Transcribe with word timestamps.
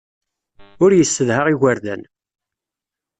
Ur 0.83 0.91
yessedha 0.93 1.41
igerdan. 1.53 2.01